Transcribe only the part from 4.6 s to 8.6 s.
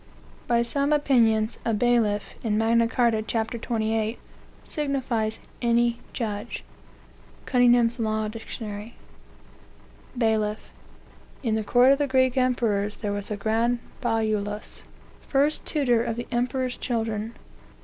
signifies any judge." Cunningham's Law Dict.